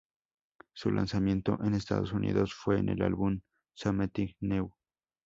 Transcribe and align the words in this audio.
Su 0.73 0.89
lanzamiento 0.89 1.59
en 1.63 1.75
Estados 1.75 2.11
Unidos 2.11 2.55
fue 2.55 2.79
en 2.79 2.89
el 2.89 3.03
álbum 3.03 3.39
"Something 3.75 4.33
New". 4.39 4.73